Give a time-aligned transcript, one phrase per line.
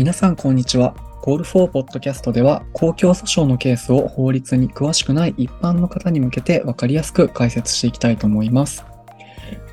[0.00, 0.94] 皆さんこんにちは。
[1.20, 8.84] コールフォーポッドキャストでは公共訴訟のケースを法律に詳しくない一般の方に向けて分かりやすく解説していきたいと思います。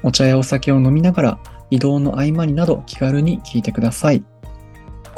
[0.03, 1.39] お茶やお酒を飲みながら
[1.71, 4.23] 移動の合間になど気軽に聞いてください。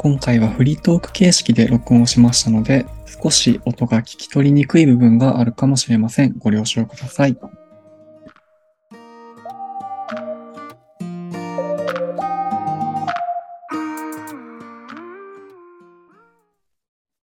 [0.02, 2.86] 今回はフリートーク形式で録音をしましたので
[3.22, 6.38] 少し音が聞き取りにくい部分があるかもしれません。
[6.38, 7.36] ご了承ください。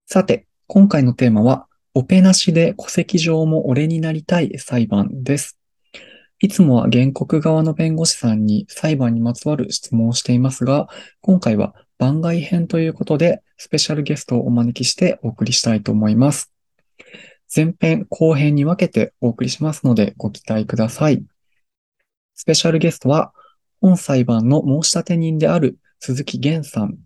[0.06, 5.60] さて、今回のテーマは、オペなしで戸籍上も俺になりたい裁判です。
[6.40, 10.88] いつもは原告側の弁護士さんに裁判にまつわる質問をしていますが、
[11.20, 16.52] 今回は番外編ということで、スペシャルゲストをお招きしてお送りしたいと思います。
[17.54, 21.24] 前編後編に分けてお送りしますのでご期待ください。
[22.34, 23.32] スペシャルゲストは、
[23.80, 26.98] 本裁判の申し立て人である鈴木源さん、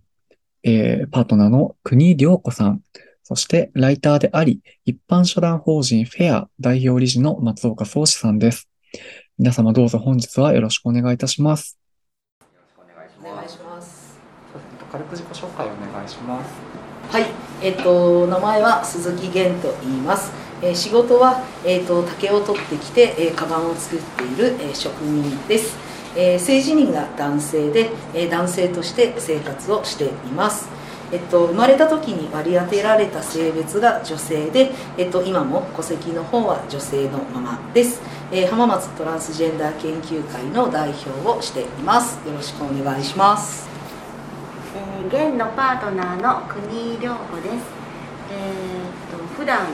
[0.62, 2.82] えーパートナーの国良子さん、
[3.22, 8.68] そしてライターであり、一般社団法人フェア代表理事の松岡宗志さんです。
[9.38, 11.78] 皆様どうぞ本日はよろしくお願いいたします。
[13.22, 14.77] お願いします。
[14.90, 16.50] 軽く自己紹介をお願いします。
[17.10, 17.26] はい、
[17.62, 20.32] えっと名前は鈴木源と言います。
[20.62, 25.76] えー仕事はえっと竹を取ってきて、えー、カバンを作っている、え職人です。
[26.16, 30.68] えー性自認が男性で、えー男性として生活をしています。
[31.10, 47.66] えっと、生まれた時に割り当てられた性別が女性で、えっと、今も戸籍の方は女性のままです、えー浜松トランスジェンダー研究会の代表をしていますよろしくお願いしますー現のパートナーの国良子です。
[48.30, 49.68] えー、と普段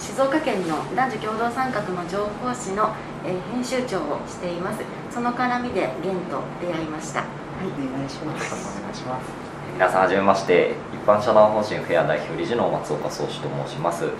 [0.00, 4.82] 静岡県の男女共同参画の情報誌の、えー編集長をしています。
[5.10, 7.20] その絡みで現と出会いました。
[7.20, 7.68] はい。
[7.68, 9.52] お願いしますお願いします。
[9.74, 14.10] 皆さんはじめまして一般社団法人フェア代表理事の松岡宗志と申します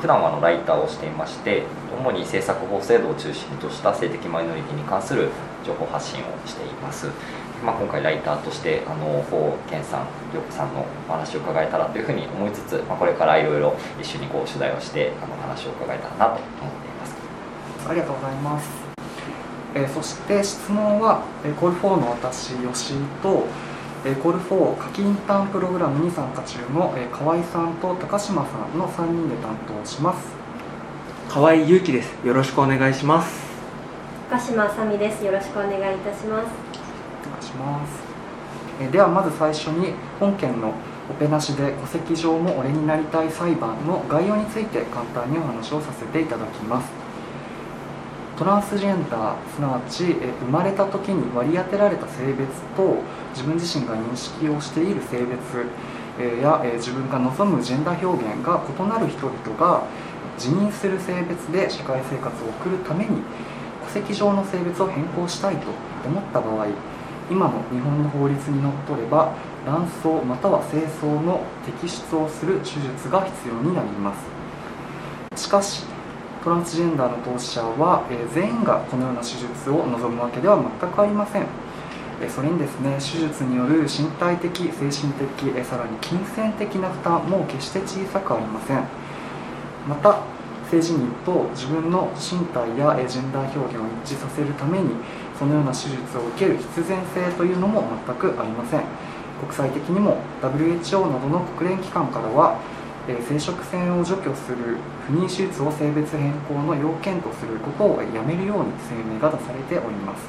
[0.00, 5.28] 普段はあのライターをしていまして主に政策法制度を中心とした性的マイノリティに関する
[5.64, 7.06] 情報発信をしています、
[7.64, 17.14] まあ、今回ライターとしてあの方健さん涼子さんのお話を伺えたらというふうに思いつつ、まあ、これからいろいろ一緒にこう取材をしてあの話を伺えたらなと思っています
[17.88, 18.82] ありがとうございます。
[19.74, 23.46] えーそして質問は、えーコール4の私、吉井と、
[24.04, 30.28] えーコール4夏季インターンプログラムに参加中の、えー河合さんと高島さんの3人で担当します。
[31.30, 32.14] 河合祐樹です。
[32.26, 33.46] よろしくお願いします。
[34.30, 35.24] 高島あさみです。
[35.24, 36.81] よろしくお願いいたします。
[37.52, 38.12] します。
[38.90, 40.72] ではまず最初に本件の
[41.10, 46.90] オペなしで戸籍上も俺になりたい裁判の概要について簡単にお話をさせていただきます。
[48.38, 52.96] トランスジェンダーすなわち生まれた時に割り当てられた性別と
[53.34, 55.66] 自分自身が認識をしている性別
[56.42, 59.84] や自分が望むジェンダー表現が異なる人々が
[60.38, 63.22] 自認する性別で社会生活を送るために
[63.84, 65.68] 戸籍上の性別を変更したいと
[66.06, 66.66] 思った場合
[67.30, 69.34] 今の日本の法律にのっとれば
[69.64, 75.44] 卵巣または精巣の摘出をする手術が必要になります。
[75.44, 75.84] しかし
[76.42, 81.46] トランスジェンダーの当事者は、え全員がこのような手術を望むわけでは全くありません。
[82.20, 88.82] えそれにですね手術による身体的精神的えさらに金銭的な負担も決して小さくありません。
[89.88, 90.18] また
[90.68, 94.90] 性自認と自分の身体やえージェンダー表現を一致させるために
[95.38, 98.84] そのような手術を受ける必然性というのも全くありません。
[99.40, 102.58] 国際的にも WHO などの国連機関からは
[103.08, 104.78] えー生殖腺を除去する
[105.08, 110.22] 不妊手術を性別変更の要件とすることをやめるように声明が出されております。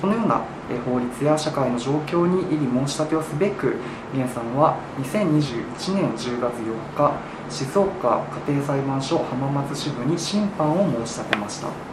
[0.00, 0.40] このような
[0.70, 3.76] え法律や社会の状況に異議申し立てをすべく
[4.14, 7.12] 源さんは2021年10月4日
[7.50, 11.89] 静岡家庭裁判所浜松支部に審判を申し立てました。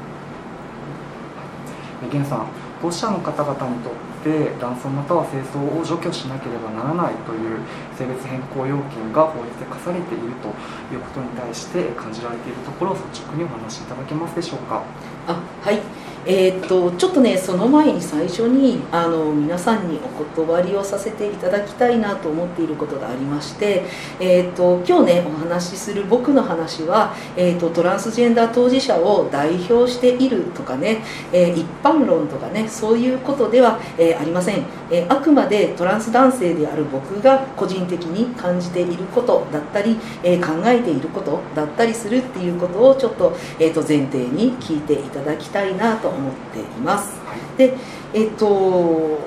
[2.06, 2.48] 源さん
[2.82, 7.58] 当事者の方々にとって男装または清掃を除去しなければならないという
[7.98, 10.54] 性別変更要件が法律で課されていると
[10.94, 14.84] いうことに対して感じられているところを率直にお話しいただけますでしょうか？
[15.28, 15.82] あはい
[16.30, 23.86] えー、っとちょっとねその前に最初にあの皆さんにお断りをさせていただきたいなと思っていることがありまして、
[24.20, 31.02] えー、っと今日ねお話しする僕の話は、えー、っとトランスジェンダー当事者を代表しているとかね、
[31.32, 47.20] え一般論とかねそういうことでは、えありません、えあくまでトランス男性である僕が個人的に感じていることだったり、え考えていることだったりするっていうことをちょっと,、えー、と前提に聞いていただきたいなと思っています。
[47.58, 47.76] で
[48.14, 49.20] えっと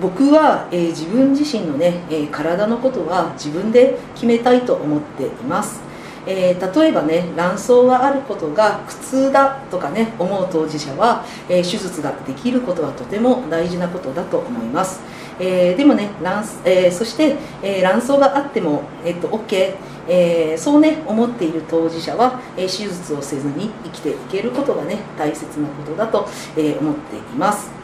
[0.00, 5.80] 僕は、えー、自分自身のね、えー、体のことは自分で決めたいと思っています、
[6.26, 15.00] えー、例えばね卵巣があることが苦痛だとかね思う当事者は、え手術ができることはとても大事なことだと思います、
[15.38, 19.74] えでもね卵、えそして、え卵巣があっても、えっと OK
[20.08, 26.26] えー、そうね思っている当事者は、えー、手術をせずに生きていけることがね大切なことだと、
[26.56, 27.77] えー、思っています。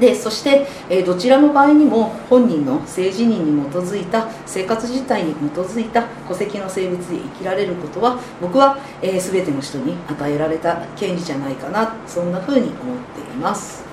[0.00, 12.76] でそして、えどちらの場合にも本人の性自認に基づいた生活自体に基づいた戸籍の性別で生きられることは僕は、えー、全ての人に与えられた権利じゃないかなそんなふうに思っ
[13.14, 13.84] ています。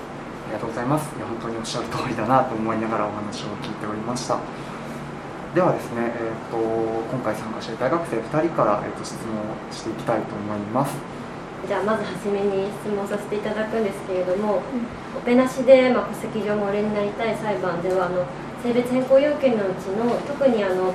[0.46, 1.14] ありがとうございます。
[1.14, 4.38] いや本当におっしゃる通りだなと思いながらお話を聞いておりました。
[5.54, 6.56] ではですね、えーと、
[7.10, 11.17] 今回参加している大学生2人から、えーと、質問をしていきたいと思います。
[11.68, 18.24] じゃあまず初めに質問させていただくんですけれども、うん、オペなしで、まあ、戸籍上も俺になりたい裁判ではあの
[18.64, 20.94] 性別変更要件のうちの特にあの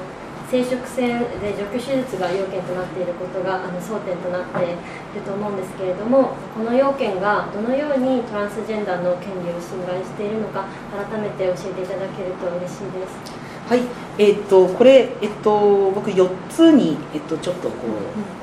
[0.49, 13.33] 生殖腺で除去手術が要件となっていることがあの争点となっていると思うんですけれどもこの要件がどのようにトランスジェンダーの権利を侵害しているのか改めて教えていただけると嬉しいです。
[13.69, 13.81] はい、
[14.17, 18.42] えー、っとこれえっと僕4つにえっとちょっとこう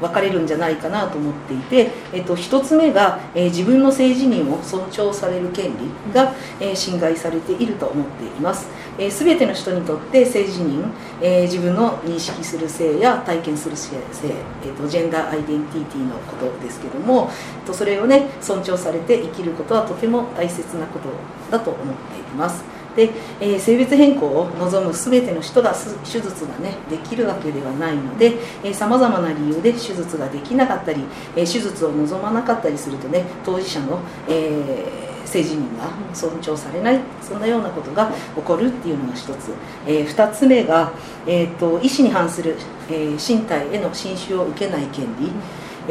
[0.00, 8.68] 分かれるんじゃないかなと思っていて、えっと、1つ目が、え、自分の性自認を尊重される権利が、え、侵害されていると思っています、
[8.98, 10.84] えー、全ての人にとって性自認、
[11.22, 17.30] えー、自分の認識する性や体験する性、えーと、ジェンダーアイデンティティのことですけども、
[17.60, 21.08] えっと、それをね尊重されて生きることはとても大切なこと
[21.50, 22.79] だと思っています。
[22.96, 23.10] で、
[23.40, 28.38] えー、性別変更を望む全ての人が手術がねできるわけではないので
[28.74, 31.04] さまざまな理由で手術ができなかったり、
[31.36, 39.52] えー、手術を望まなかったりするとね当事者の、えー性自認が尊重されないそんなようなことが起こるっていうのが一つ、
[39.86, 40.92] えー、2つ目が、
[41.26, 42.56] えーと、と意思に反する、
[42.90, 45.30] え、身体への侵襲を受けない権利、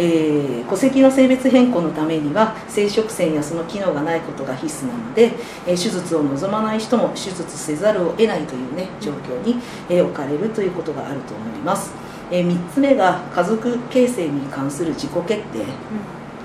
[0.02, 5.34] えー、戸籍の性別変更のためには生殖腺やその機能がないことが必須なので、
[5.68, 11.92] えー、手術を望まない人も手術せざるを得ないというね状況に、えー、置かれるということがあると思います、
[12.32, 15.66] え3つ目が家族形成に関する自己決定、うん、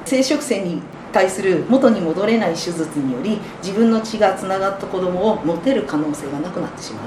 [0.04, 7.04] 生殖腺に対する元に戻れない手術により自分の血がつながった子供を持てる可能性がなくなってしまう。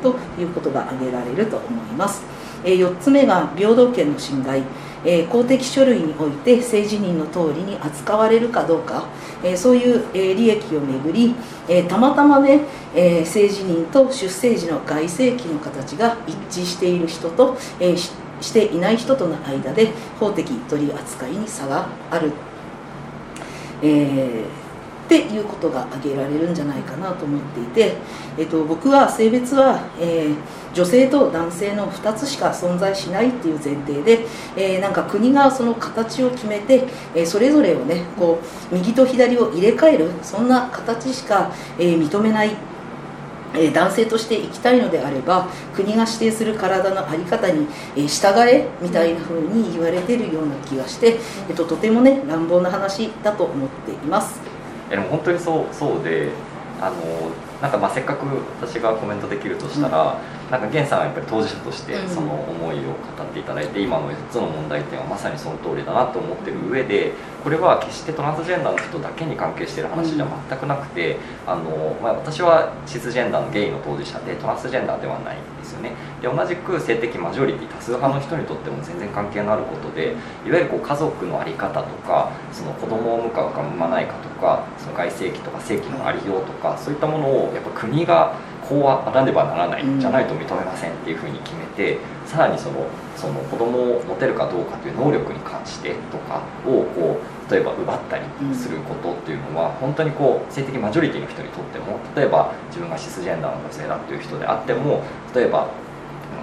[0.00, 2.22] ということが挙げられると思います、
[2.64, 4.62] え4つ目が平等権の侵害
[5.04, 9.06] えー、公的書類において性自認の通りに扱われるかどうか、
[9.42, 11.34] えー、そういう、えー、利益をめぐり、
[11.68, 12.62] えたまたまね、
[12.94, 18.12] え性自認と出生時の外性器の形が一致している人と、えし
[18.52, 22.32] ていない人との間で法的取り扱いに差がある、
[23.82, 24.44] え
[25.08, 27.96] っていうことが挙げられるんじゃないかなと思っていて、
[28.36, 30.36] えっと、僕は性別は、えー、
[30.74, 36.84] 女性と男性の2つしか存在しないっていう前提で、えー、なんか国がその形を決めて、
[37.14, 38.38] えー、それぞれをねこ
[38.70, 42.50] う右と左を入れ替えるそんな形しか、え認めない
[43.72, 47.66] 男性として生きたいのであれば国が指定する体の在り方に、
[48.06, 51.16] 従えみたいな風に言われてるような気がして、
[51.48, 54.47] えっと、とてもね乱暴な話だと思っています。
[54.90, 56.30] でも本当にそうそうで
[56.80, 56.96] あの
[57.60, 58.26] なんかまあせっかく
[58.60, 60.18] 私がコメントできるとしたら、うん、
[60.50, 67.12] なんか源さんはやっぱり当事者としてその思いを語っていただいて、うん、今の4つの問題点はまさにその通りだなと思ってる上で
[67.44, 75.92] これは決してトランスジェンダーの人だけに関係している話じゃ全くなくて、うん、あのまあ、私はシスジェンダーのゲイの当事者でトランスジェンダーではないんですよね。
[76.22, 80.14] で同じく性的マジョリティ多数派の人にとっても全然関係のあることで
[80.46, 88.34] いわゆるこう家族の在り方とかその子供を産むか産まないかとかその外性器とか性器のありようとかそういったものをやっぱ国が
[88.68, 105.02] こうあらねばならないじゃないと認めませんっていうふうに決めてさらにそのその子供を持てるかどうかという能力に関してとかをこう例えば奪ったりすることっていうのは本当にこう性的マジョリティの人にとっても例えば自分がシスジェンダーの女性だっていう人であっても
[105.34, 105.68] 例えば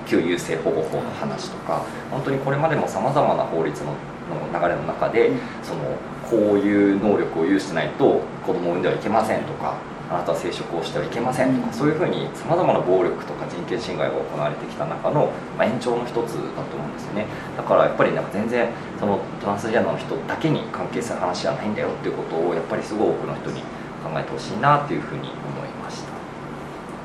[0.07, 3.93] 旧優生保護法の話とか本当にこれまでもさまざまな法律の
[4.25, 5.81] の流れの中でその
[6.27, 9.75] こういう能力を有してないと子供を産んではいけませんとか
[10.09, 17.25] あなたは生殖をしてはいけませんとか、そういうふうにさまざまな暴力とか人権侵害が行われてきた中の、まあ、延長の一つだと思うんですよね。
[17.57, 18.69] だからやっぱりなんか全然
[18.99, 23.61] そのトランスジェンダーの人だけに関係する話じゃないんだよっていうことをやっぱりすごい多くの人に
[24.05, 26.13] 考えてほしいなっていうふうに思いました。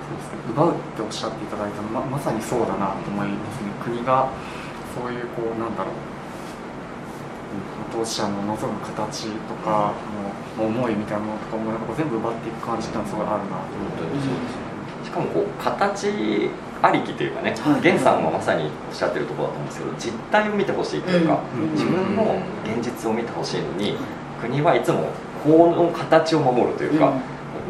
[0.04, 0.52] そうですね。
[0.52, 3.73] 奪うっておっしゃっていただいたのままさにそうだなと思いますね。
[3.80, 4.28] 国が
[4.92, 6.20] そういうこうなんだろう
[7.92, 9.92] 当事者の望む形とか、
[10.57, 13.62] もう思いみたいなものとかもなんか全部奪っていく感じっていうのはすごいあるな。
[13.66, 14.26] と思ってうです。
[14.26, 14.71] ね
[15.04, 16.50] しかもこう形
[16.83, 17.80] ありきというかね、はい。
[17.80, 21.73] 源さんはまさにおっしゃってるところだと思うんですけど実態を見てほしいというか、うん。
[21.73, 23.97] 自分の現実を見てほしいのに、
[24.40, 25.09] 国はいつも
[25.42, 27.12] この形を守るというか、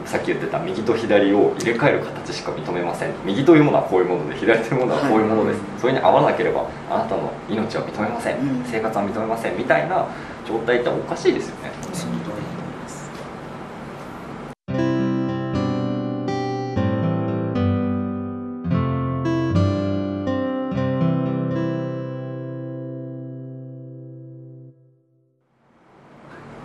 [0.06, 3.10] さっき言ってた右と左を入れ替える形しか認めません。
[3.24, 8.64] 右というものはこういうもので左というものはこういうものです、それに合わなければあなたの命は認めません、うん。
[8.64, 10.06] 生活は認めませんみたいな
[10.46, 11.70] 状態っておかしいですよね。
[11.92, 13.10] その通りだと思います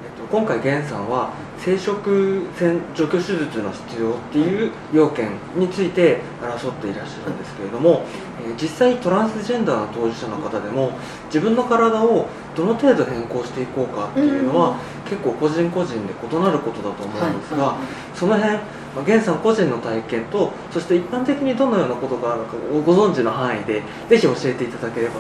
[0.04, 1.32] えっと、今回源さんは
[1.66, 8.06] 生殖腺除去手術の必要っていう要件について争っていらっしゃるんですけれども、
[8.40, 10.92] えー実際トランスジェンダーの当事者の方でも
[11.26, 14.78] 自分の体をどの程度変更していこうかっていうのは、
[15.10, 17.76] 結構個人個人で異なることだと思うんですが、
[18.14, 18.60] その辺、ま
[18.98, 25.20] あ、源さん個人の体験とそして一般的にどのようなことがあるかをご存知の範囲でぜひ教えていただければと。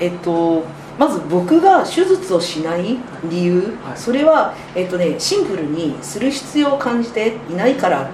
[0.00, 0.64] えっと、
[0.98, 2.98] まず僕が手術をしない
[3.28, 8.08] 理由、はいそれは、えっとね、シンプルにする必要を感じていないからっ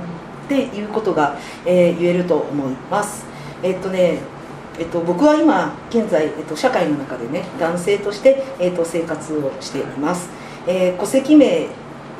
[0.48, 3.24] ていうことが、えー言えると思います。
[3.62, 4.18] えっとね
[4.78, 10.30] えっと、僕は今現在、えっと、社会の中でね男性として、えっと、生活をしています、
[10.66, 11.68] えー戸籍名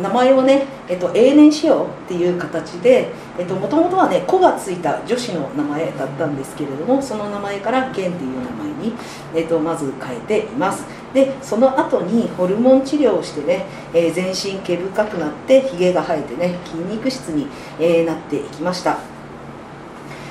[0.00, 3.08] 名前をね、えっと、永年しようっていう形で
[3.38, 8.94] もともとはね「子」がついた女子の名前だったんですけれどもその名前から「源」っていう名前に、
[9.34, 10.84] えっと、まず変えています。
[11.12, 17.46] でその後にホルモン治療をしてね、えー全身毛深くなってひげが生えてね筋肉質に、
[17.78, 18.98] えーなっていきました。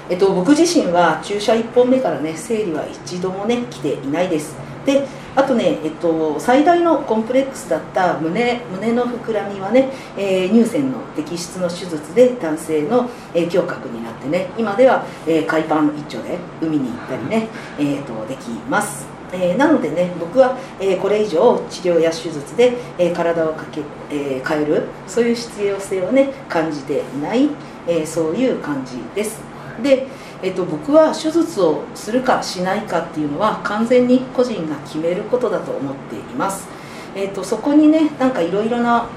[0.10, 4.56] えっと、僕自身は注射1本目からね生理は一度もね来ていないです。
[4.86, 17.48] であとね、えっと、最大のコンプレックスだった胸胸の膨らみはね、えー乳腺の摘出の手術で男性の、えー胸郭になってね今では、えー海パン一丁で海に行ったりね、
[17.80, 19.06] えーとできます。
[19.34, 27.50] えーなのでね僕は、えーこれ以上治療や手術で、えー体をかけ、えー変えるそういう必要性をね感じていない、
[27.88, 29.40] えーそういう感じです。
[29.82, 30.08] で、
[30.44, 36.68] えっと僕は手術をするかしないかっていうのは完全に個人が決めることだと思っています、
[37.16, 39.08] えっとそこにねなんかいろいろな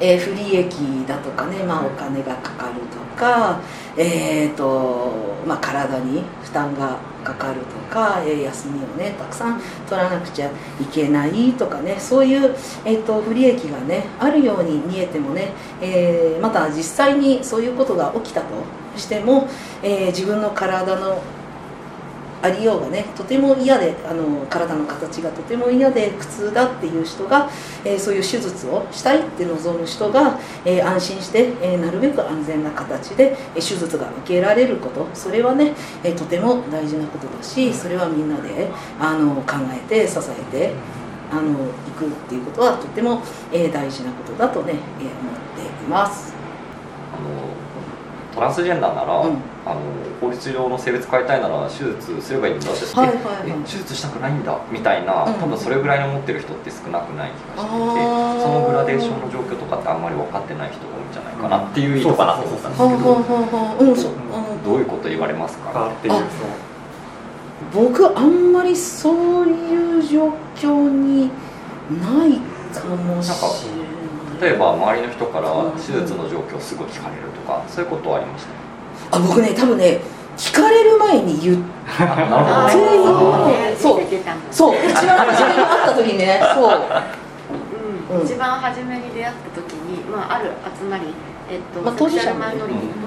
[0.00, 0.74] えー不利益
[1.06, 3.60] だとかね、まあ、お金がかかるとか、
[3.96, 5.12] えーと
[5.46, 10.52] まあ、体に負担がかかるとか、えー休みをねたくさん取らなくちゃい
[10.92, 18.46] けないとかねそういう、えー、と不利益がねあるように見えてもね、えーまた実際にそういうことが起きたと
[18.96, 19.48] しても、
[19.82, 21.22] えー自分の体の
[22.42, 27.48] ありようがねとても嫌であの体の形がとても嫌で苦痛だっていう人が、
[27.84, 35.72] えーそういう手術をしたいって望む人が、えー安心して、えーなるべく安全な形で、え手術が受けられることそれはね、
[36.02, 38.68] えとても大事なことだしそれはみんなで
[38.98, 40.74] あの考えて支えて
[41.30, 41.64] あの行
[41.96, 43.22] くっていうことはとても、
[43.52, 46.34] え大事なことだとね、え思っています。
[47.14, 47.51] あの
[48.34, 49.36] トランスジェンダーなら、うん。
[49.64, 49.80] あの
[50.20, 53.50] 法律上の性別変えたいなら手術すればいいんだって、はいはいはい。
[53.50, 55.34] ええ手術したくないんだみたいな、うん。
[55.34, 58.42] 多分それぐらいに思ってる人って少なくない気がしていてあー。
[58.42, 64.22] そのグラデーションの状況とかってあんまり分かってない人が多いんじゃないかなっていう意図かなと思ったんですけど
[64.64, 65.72] どういうこと言われますか？
[65.72, 66.22] かっていうあ
[67.74, 71.30] 僕あんまりそういう状況に
[72.00, 72.38] ない
[72.74, 74.01] かもしれない
[74.42, 75.72] 例えば周りの人からうん。
[75.72, 78.44] 手術の状況をすぐ聞かれるとかそういうことはありまし
[79.10, 79.16] た？
[79.16, 80.00] あ僕ね多分ね
[80.36, 81.58] 聞かれる前に言っ
[82.00, 83.46] あなるほど。
[83.78, 84.00] そうそう。
[84.00, 84.76] 出てたもんそう。
[84.76, 86.40] 一番初めに会った時ね。
[86.54, 86.80] そう。
[88.10, 88.18] うん。
[88.18, 88.26] うん。
[88.26, 91.12] 一番初めに出会った時に、まあ、ある集まり、
[91.50, 92.40] えっとまあ当事者当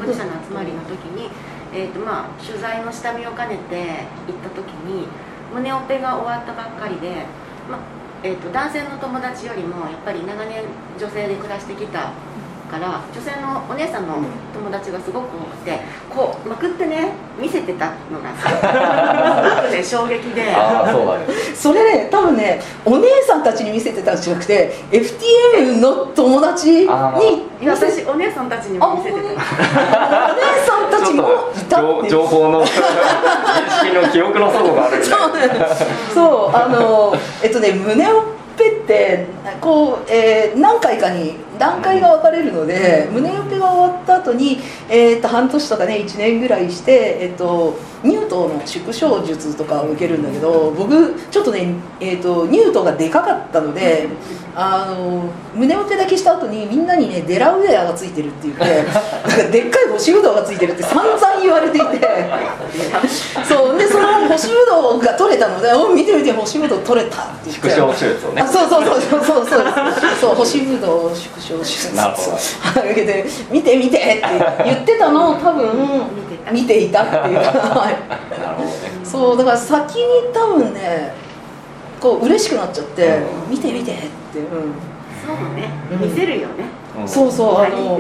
[0.06, 1.30] 事者の集まりの時に、
[1.74, 5.08] えっとまあ、取材の下見を兼ねて行った時に
[5.54, 7.25] 胸オペが終わったばっかりで、
[7.70, 7.80] まあ
[8.25, 10.63] えっと男性の友達よりもやっぱり長年
[10.98, 12.12] 女性で暮らしてきた
[12.72, 14.15] から女性のお姉さんの
[14.51, 15.79] 友達がすごく多くて
[16.10, 20.55] こうまくってね見せてたのがすごくね衝撃で。
[21.55, 26.88] それね多分ねお姉さんたちに見せてたんじゃなくて FTM の友達に
[27.67, 29.22] 私お姉さんたちにも見せてた。
[29.22, 29.36] お姉
[31.75, 32.67] 情情報の 認
[33.84, 35.03] 識の記憶の齟齬がある
[36.13, 38.24] そうあのえっとね胸を
[38.58, 39.25] ぺって
[39.60, 44.59] こう、えー何回かに段階が分かれるので、胸オペが終わった後に、
[44.89, 54.07] えー、と半年とかね1年ぐらいして、えっとニュートの縮小術とかを受けるんだけど僕ちょっとね、えー、とニュートがでかかったので
[54.55, 62.05] あの胸オペだけした後にみんなにねデラウェアがついてるって言ってなんかでっかい干しぶどうがついてるって散々言われていて。
[63.43, 67.69] そうでその干しぶどうが取れたので「お見て見て干しぶどう取れた」って言って。
[67.69, 68.41] 縮小手術をね。
[68.41, 69.65] あそうそうそうそうそうそう。
[70.21, 72.32] そう干しぶどう縮小手術なるほど。
[72.32, 74.24] は いで見て見てって
[74.64, 75.66] 言ってたのを多分
[76.16, 78.74] 見てた見ていたっていうはいなるほどね。
[79.04, 81.14] そうだから先に多分ね
[82.00, 84.46] こう嬉しくなっちゃってうん「見て見て」って、うん、
[85.25, 85.70] そうね。
[85.92, 86.10] うん。
[86.10, 86.66] 見せるよね。
[87.00, 87.08] うん。
[87.08, 88.00] そうそうあの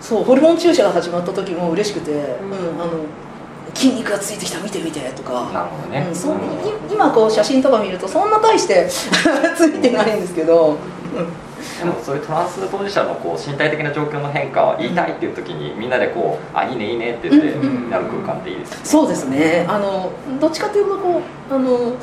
[0.00, 2.18] そうホルモン注射が始まった時も嬉しくて、うん。
[2.18, 2.22] ん
[2.82, 2.90] あの
[3.74, 5.32] 筋肉がついてきた見て見てとか。
[5.52, 6.06] なるほどね。
[6.08, 6.36] うん、そうい
[6.92, 8.86] 今こう写真とか見るとそんな大して
[9.56, 10.76] ついてないんですけど、
[11.78, 18.84] でもそういうトランス当事者のこう身体的な状況の変化を言いたいっていう時にみんなでこう「あいいねいいね」って言ってうんうんやる空間っていいですよね。
[18.84, 19.66] そうですね。
[19.68, 21.96] あのどっちかというとこうあの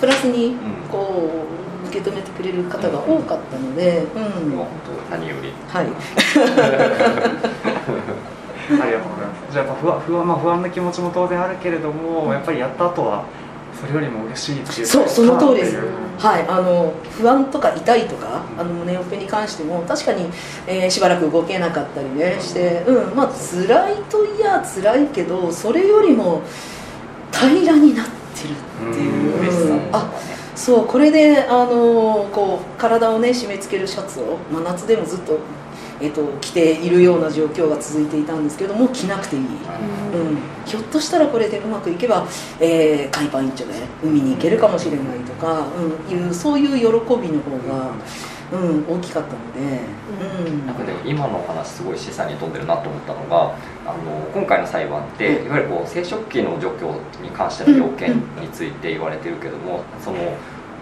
[0.00, 0.56] プラスにうん。
[0.90, 1.30] こ
[1.84, 4.06] う受け止めてくれる方が多かったので、うん。
[4.06, 4.68] これは本
[5.10, 5.52] 当何より。
[5.68, 5.88] はい、 あ
[8.86, 9.52] りがとうございます。
[9.52, 13.24] じゃあやっぱ不安,、まあ、不安な気持ちも当然あるけれども、やっぱりやった後は
[13.80, 15.76] それよりも嬉しいっていうそうその通りです。
[16.18, 20.26] はい、あの不安とか痛いとかあの胸オペに関しても確かに、
[20.66, 26.42] えーしばらく動けなかったりねして、うんまあ辛いといや辛いけどそれよりも
[27.32, 30.10] 平らになってるっていう、嬉しさうんあ
[30.54, 35.38] そうこれであのこう体をね締め付けるシャツを真夏でもずっと、
[36.00, 39.48] えっと着ているような状況が続いていたんですけども着なくていい、うん、
[40.64, 42.26] ひょっとしたらこれでうまくいけば、
[42.60, 43.72] えー海パン一丁で
[44.02, 47.92] 海に行けるかもしれないとか、うん、いうそういう喜びの方が、
[48.52, 49.80] うん、大きかったので、
[50.46, 50.66] うん。
[50.66, 53.54] なんかでも今のお話すごい示唆に富んでるなと思ったのが
[53.86, 60.18] あの今回の裁判っていわゆるこう生殖器の除去に関しての要件について言われてるけどもその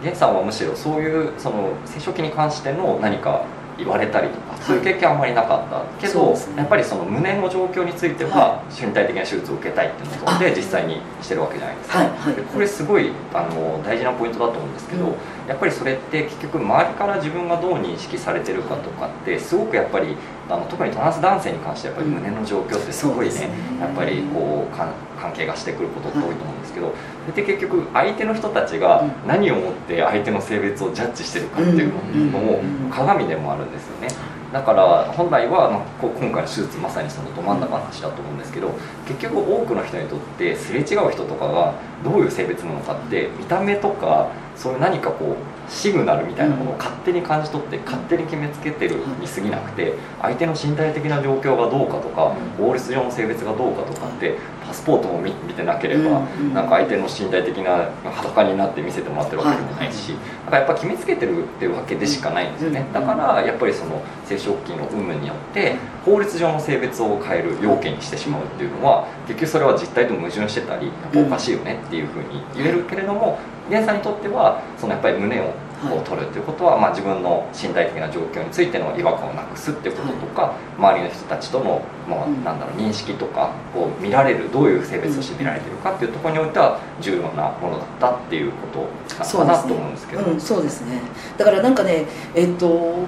[0.01, 3.45] 源さんはむしろそういうその生殖器に関しての何か
[3.77, 5.83] 言われたりとかそういう経験はあんまりなかった。
[6.01, 6.39] けど、ね。
[6.57, 11.99] やっぱりその胸の状況については身体的な手術を受けたいっていうので実際にしてるわけじゃないですか。
[11.99, 12.35] はいはい。
[12.35, 15.15] でこれすごいあの大事なポイントだと思うんですけど、うん。
[15.49, 20.17] やっぱりそれって結局周りから自分がどう認識されてるかとかってすごくやっぱり
[20.49, 23.51] あの特にトランス男性に関してやっぱり胸の状況ってすごいね,、そうですね。
[23.81, 24.89] やっぱりこうか
[25.21, 26.93] 関係がしてくることって多いと思うんですけど、
[27.31, 29.13] それって結局相手の人たちがうん。
[29.27, 31.93] 何をもって相手の性別をジャッジしてるかっていう
[32.31, 32.91] のもうん。
[32.91, 34.09] 鏡でもあるんですよね。
[34.55, 38.71] だから本来は、まあ、今回の手術まさにそのど真ん中の話だと思うんですけど
[39.05, 45.37] 結局多くの人にとってすれ違う人とかがどういう性別なのかって見た目とかそういう何かこう
[45.69, 60.13] シグナルみたいなものを勝手に感じ取って勝手に決めつけてるに過ぎなくて相手の身体的な状況がどうかとか法律上の性別がどうかとかってパスポートも見見てなければうんなんか相手の身体的な裸になって見せてもらってるわけでもないし、
[60.45, 75.53] だからやっぱ決めつけてるっていうわけでしかないんですよね、うんだからやっぱりその生殖器の有無によって法律上の性別を変える要件にしてしまうっていうのは結局それは実態と矛盾してたりやっぱおかしいよねっていうふうに言えるけれども源さんにとってはそのやっぱり胸を
[75.89, 82.45] こう取るっていうことは、まあ、自分の身体的な状況についての違和感をなくすっていうこととか、周りの人たちとの、まあうん。
[82.45, 88.81] なんだろう認識とかこう見られるどういう性別として見られてるかっていうところにおいては重要なものだったっていうこと
[89.19, 90.25] なのかなと思うんですけど。
[90.25, 91.01] うん、そうですね。
[91.39, 93.05] だからなんかねえっと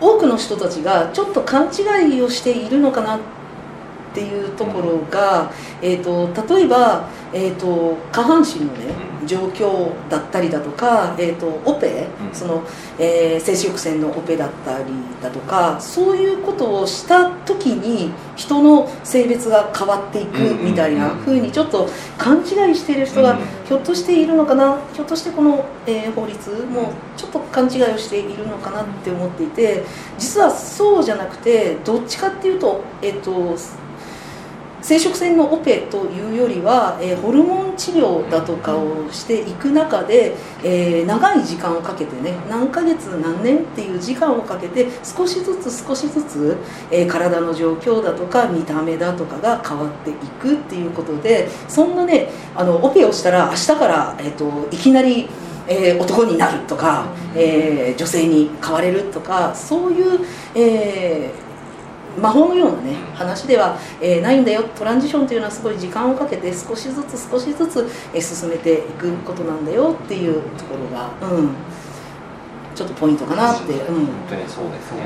[0.00, 3.18] 多くの人たちがちょっと勘違いをしているのかなっ
[4.16, 5.52] ていうところが、
[5.82, 8.86] えっと例えば、えっと下半身のね
[9.20, 9.26] うん。
[9.26, 12.34] 状況だったりだとか、えっとオペ、うん。
[12.34, 12.62] その、
[12.98, 14.84] えー生殖腺のオペだったり
[15.22, 23.38] だとかそういうことをした時に人の性別が変わっていくみたいなうん風にちょっと勘違いしている人がうん。
[23.66, 29.82] ひょっとしているのかなひょっとしてこの、えー法律もちょっと勘違いをしているのかなって思っていて
[30.18, 33.56] 実はそうじゃなくてどっちかっていうと、えっと
[34.86, 46.56] 生殖腺のオペというよりは、えー、ホルモン治療だとかをしていく中で、えー、長い時間をかけてね何ヶ月何年っていう時間をかけて少しずつ少しずつ、
[46.92, 55.28] えー、体の状況だとか見た目だとかが変わっていくっていうことでそんなねあのオペをしたら明日から、えーと、いきなり
[55.68, 60.20] えー、男になるとか、えー、女性に変われるとかそういう、
[60.54, 61.45] えー、
[62.18, 64.64] 魔法のようなね話では、えー、ないんだよ。
[64.76, 69.96] トランジションというのはすごい時間をかけて少しずつ少しずつ、えー、進めていくことなんだよ。
[69.98, 71.50] っていうところが、うん、
[72.74, 73.76] ちょっとポイントかなって、う。
[73.76, 75.02] ん、本当にそうですね。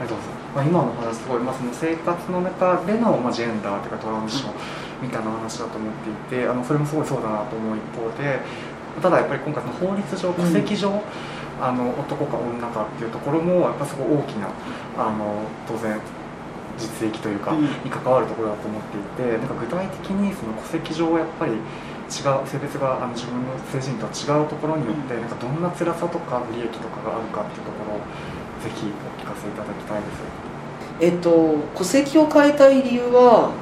[0.00, 0.40] ありがとうございます。
[0.54, 4.52] まあ、今の話すごい、まあ、その生活の中での、まあ、ジェンダーというかトランジション
[5.02, 5.94] みたいな話だと思っ
[6.28, 8.40] ていてあのそれもすごいそうだなと思う一方で
[9.00, 11.00] ただやっぱり今回の法律上戸籍上、うん
[11.60, 14.48] あの男か女かっていうところもやっぱすごい大きな
[14.96, 16.00] あの当然
[16.78, 21.60] 実益というか、に関わるところだと思っていてなんか具体的にその戸籍上やっぱり違う
[22.48, 28.02] 性別があの自分の性自認とは違うところによって、なんかどんな辛さとか利益とかがあるかっていうところを
[28.64, 30.50] ぜひお聞かせいただきたいです。
[31.00, 33.52] えっと、戸籍を変えたい理由は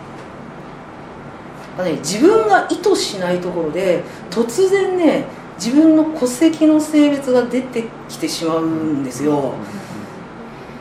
[1.85, 5.27] ね、自分が意図しないところで突然ね
[5.59, 9.55] 自分の戸籍の性別が出てきてしまうんですよ。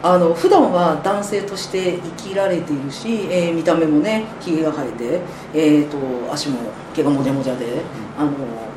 [0.04, 5.22] あの普段は男性として生きられているし、えー、見た目もねひげが生えて、
[5.54, 6.60] えーと、足も
[6.94, 7.82] 毛がもじゃもじゃで、
[8.18, 8.32] あの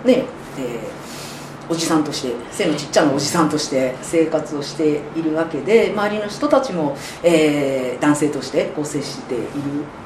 [0.05, 0.25] ね、
[0.59, 9.45] えー、おじさんとして背のちっちゃなおじさんとして生活をしているわけで周りの人たちも、えー、男性としてこう接している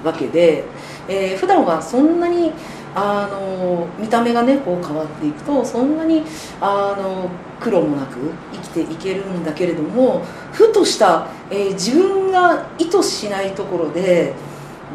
[0.04, 0.64] わけで、
[1.08, 2.52] えー、普段はそんなに
[2.94, 6.22] あの見た目がねこう変わっていくとそんなに
[6.60, 7.28] あの
[7.60, 8.18] 苦労もなく
[8.52, 14.32] 生きていけるんだけれどもふとした、えー、自分が意図しないところで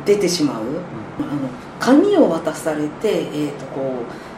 [0.06, 0.64] 出てしまう、
[1.20, 4.30] あの紙を渡されて、えーとこう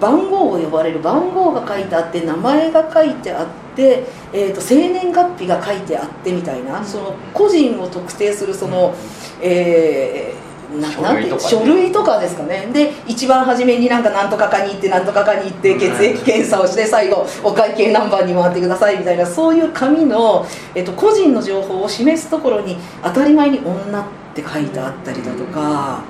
[0.00, 8.94] 番号を呼ばれる番号が書いてあって名前が書いてあって、えーと、生年月日が書いてあってみたいなその個人を特定するその、
[9.42, 12.68] えー書類とか、ね、書類とかですかね。
[12.72, 24.04] で一番初めになんか何とかかに行って何とかかに行って血液検査をして最後お会計ナンバーに回ってくださいみたいなそういう紙の、えっと、個人の情報を示すところに当たり前に女っ
[24.34, 26.02] て書いてあったりだとか。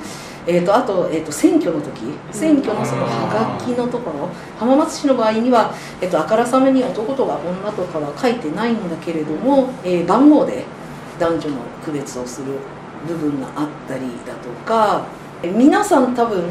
[0.44, 2.02] えーと、あと,、えーと、選挙の時。
[2.32, 4.28] 選挙のそのはがきのところ。
[4.58, 10.64] 浜松市の場合には、えーと、あからさまに男とか女とかは書いてないんだけれども、えー、番号で
[11.20, 12.58] 男女の区別をする
[13.06, 15.06] 部分があったりだとか
[15.42, 16.44] 皆さん多分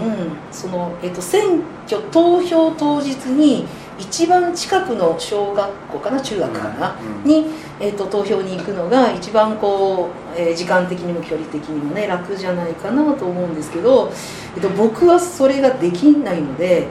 [0.52, 3.66] その、えっと、選挙投票当日に
[3.98, 7.46] 一番近くの小学校かな中学かな、うん、に、
[7.80, 14.12] えっと、投票に行くのが一番こう、えー、時間的にも距離的にもね楽じゃないかなと思うんですけど、
[14.56, 16.88] えっと、僕はそれができないので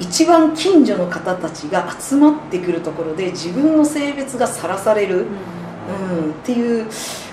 [0.00, 6.86] 一番近所の方たちが集まってくるところで自分の性別がさらされる、うん、っていう。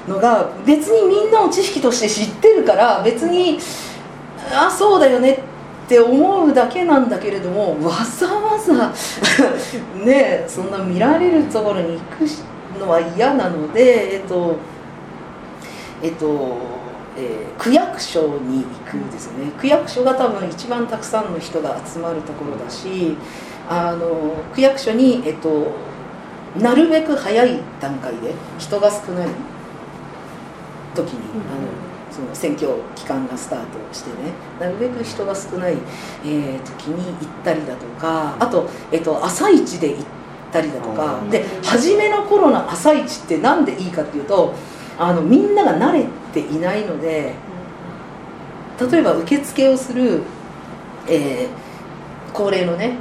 [0.08, 3.60] のが別にみんなの知識として知ってるから別に
[4.52, 8.94] あそうだよねって思うだけなんだけれどもわざわざ
[10.04, 14.56] ねそんな見られるところに行くのは嫌なのでえっと
[16.02, 16.78] えっと
[17.20, 19.52] えー、区役所に行くですね。
[19.60, 23.18] 区役所が多分一番たくさんの人が集まるところだし
[23.68, 25.72] あの区役所に、えっと、
[26.60, 29.28] なるべく早い段階で人が少ない
[31.04, 31.68] 時に、あの
[32.12, 34.32] その選挙期間がスタートしてね。
[34.60, 35.78] なるべく人が少ない、
[36.26, 40.06] えー、時に行ったりだとかあと、えーと、朝一で行っ
[40.52, 41.20] たりだとか。
[41.30, 44.54] で初めの頃の朝一って何でいいかっていうと
[44.98, 47.34] あのみんなが慣れていないので
[48.92, 50.24] 例えば受付をする、
[51.08, 52.96] えー、高齢のね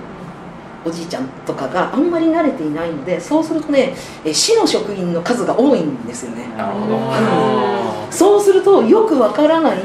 [0.87, 3.94] おじいちゃんとかがあんまり慣れていないのでそうするとね
[4.33, 6.46] 市の職員の数が多いんですよね。
[6.57, 9.79] なるほど、うん、そうするとよくわからない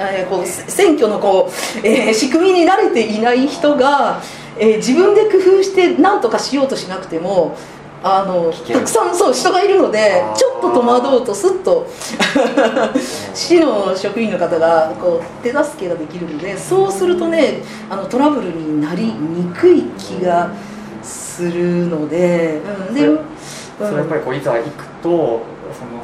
[0.00, 1.50] えー、こう選挙のこ
[1.82, 4.22] う、えー、仕組みに慣れていない人が、
[4.56, 7.56] えー、自分で工夫して何とかしようとしなくても
[8.02, 11.86] あのたくさんそう人がいるのでちょっと戸惑うとすっと
[13.34, 20.50] 市の職員の方がこう手助けができるのでそうするとねあのトラブルになりにくい気が
[21.02, 23.00] するので、うん、で
[23.78, 25.08] それやっぱりこういざ行くと
[25.72, 26.02] その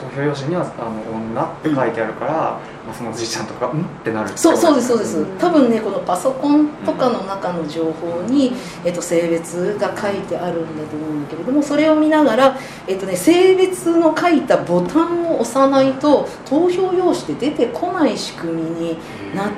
[0.00, 2.58] 投票用紙にはあの女って書いてあるから、まあ、
[2.94, 3.82] そのじいちゃんとかうん？
[3.82, 5.12] ってなるそうそうですそうです。
[5.12, 8.52] す多分ねこのパソコンとかの中の情報に、
[8.84, 18.98] えっと、性別が書いてあるんだと思うんだけれどもそれを見ながら、えっとね、性別の書いたボタンを押さないと投票用紙で出てこない仕組みに
[19.34, 19.50] なっ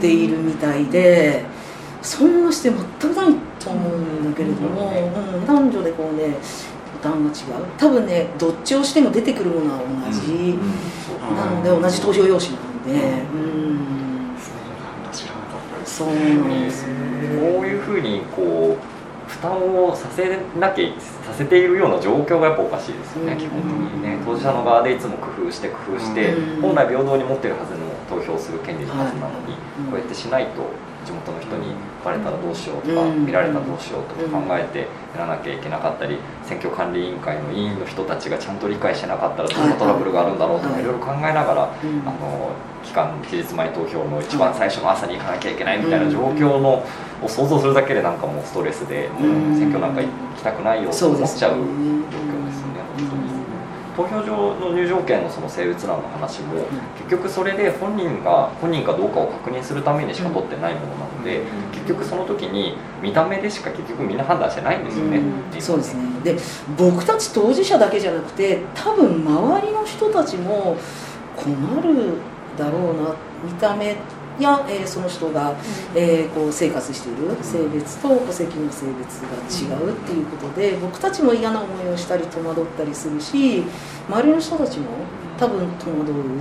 [0.00, 1.44] ているみたいで
[2.02, 2.78] そんなして全
[3.12, 6.36] くないと思うんだけれども、うん、男女でこうね
[6.96, 7.64] ボタンが違う。
[7.76, 10.58] 多分ねどっちをしても出てくるものは同じ。
[11.34, 15.10] なので同じ投票用紙なんで、うん、そうなん。
[15.10, 16.88] ですそうなんですよ
[17.52, 23.38] こういうふうにこう負担をさせなきゃさせているような状況がやっぱおかしいですよね、うん。
[23.38, 24.18] 基本的にね。
[24.24, 26.62] 当事者の側でいつも工夫して工夫して、うん。
[26.62, 27.78] 本来平等に持ってるはずの
[28.08, 29.90] 投票する権利のはずなのに、うん。
[29.90, 30.62] こうやってしないと
[31.06, 31.72] 地元の人に
[32.04, 33.24] バレたらどうしようとか、うん。
[33.24, 34.80] 見られたらどうしようとか考えて
[35.14, 40.82] やらなきゃいけなかったり選挙管理委員会の委員の人たちがちゃんと理解してなかったらどんなトラブルがあるんだろうとかはい。
[40.82, 42.02] いろいろ考えながらうん。
[42.02, 42.50] あの
[42.82, 46.84] 期間期日前投票の一番最初の朝に行かなきゃいけないみたいな状況の
[47.22, 49.56] を想像するだけでなんかもうストレスで、うん。
[49.56, 51.64] 選挙なんか行きたくないよと思っちゃう状ね。
[51.64, 52.35] 況。
[53.96, 56.66] 投票所の入場券のその性別欄の話も
[56.98, 65.18] 結局それで本人が本人かどうかを確認するためにしか取ってないものなので結局その時に見た目でしか結局みんな判断してないんですよね。
[65.54, 65.60] うん。
[65.60, 66.02] そうですね。
[66.22, 66.36] で
[66.76, 70.76] 僕たち当事者だけじゃなくて多分周りの人たちも
[71.36, 72.14] 困る
[72.58, 73.96] だろうな見た目
[74.42, 75.54] や、えーその人が、
[75.94, 83.62] えーこう生活している性別と戸籍の性別が違うっていうことで僕たちも嫌な思いをしたり戸惑ったりするし
[84.08, 84.86] 周りの人たちも
[85.38, 86.40] 多分戸惑う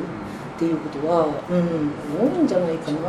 [0.55, 2.99] っていうことは、うん、多いんじゃないかな。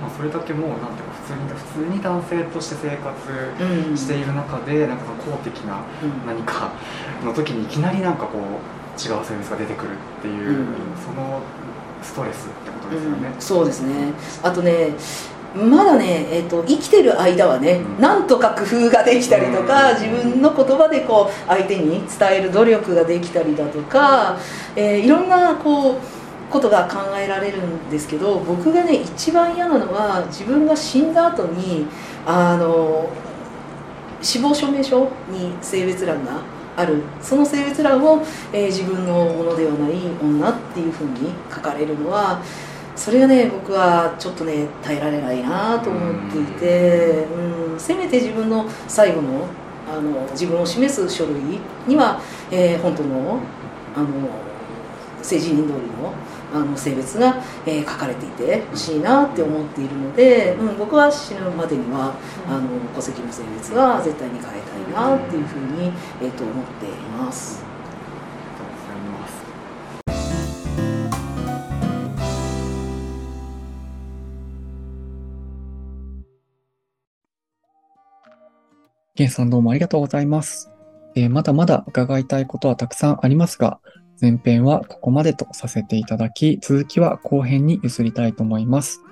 [0.00, 3.10] まあ、それだけもうなんていうか普通に普通に男性として生活
[3.60, 3.96] うんうん。
[3.96, 6.26] している中でなんかその公的なうん。
[6.26, 6.72] 何か
[7.24, 8.42] の時にいきなりなんかこう
[8.96, 10.66] 違う性別が出てくるっていう、うん。
[11.04, 11.40] その
[12.02, 13.28] ストレスってことですよね。
[13.34, 14.12] うんそうですね。
[14.42, 14.90] あとね
[15.54, 18.00] まだね、えー、と生きてる間はね、うん。
[18.00, 19.96] なんとか工夫ができたりとか、うん。
[19.98, 24.38] 自分の言葉でこう相手に伝える努力ができたりだとか、
[24.74, 25.96] えーいろんなこう
[26.50, 31.86] ことが考えられるんですけど僕がね一番嫌なのは自分が死んだ後に
[32.24, 33.08] あの
[34.22, 36.40] 死亡証明書に性別欄が
[36.76, 37.02] ある。
[37.20, 42.42] その性別欄を、えー自分のものではない女っていうふうに書かれるのは
[42.94, 47.24] それがね僕はちょっとね耐えられないなと思っていて、
[47.72, 49.46] うん、せめて自分の最後の
[49.88, 53.38] あの自分を示す書類には、えー本当の
[53.94, 54.06] あの
[55.26, 56.14] 政治人通りの
[56.54, 62.14] あの性別が、えー書かれていてほしいなって思っているので、うん、僕は死ぬまでには
[62.48, 67.64] あの戸籍の性別は絶対に変えたいなっていうふうに、えー、と思っています。
[67.64, 69.44] ありがとうございます
[79.16, 80.70] ゲンさんどうもありがとうございます。
[81.16, 83.80] えーまだまだ伺いたいことはたくさんありますが、
[84.20, 89.02] 前編はここまでとさせていただき、続きは後編に移りたいと思います。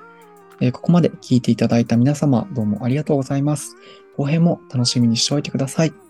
[0.61, 3.77] えーここまで聞いていただいた皆様、どうもありがとうございます。
[4.17, 6.04] 後編も楽しみにしておいてください。